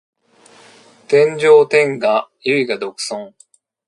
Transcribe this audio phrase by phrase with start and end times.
[0.03, 0.17] 天上天
[2.01, 3.35] 下唯我独尊